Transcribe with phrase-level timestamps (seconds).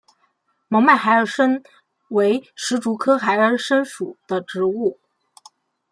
[0.67, 1.61] 毛脉孩儿参
[2.09, 4.97] 为石竹科孩儿参属的植物。